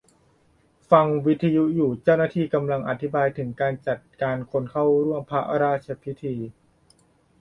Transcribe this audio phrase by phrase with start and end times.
[0.91, 6.35] ฟังวิทยุอยู่ เจ้าหน้าที่กำลังอธิบายถึงการจัดการคนเข้าร่วมพระราชพิธี